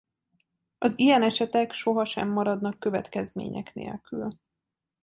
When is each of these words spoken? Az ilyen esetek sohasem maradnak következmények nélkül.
Az 0.77 0.99
ilyen 0.99 1.21
esetek 1.23 1.71
sohasem 1.71 2.27
maradnak 2.27 2.79
következmények 2.79 3.73
nélkül. 3.73 4.29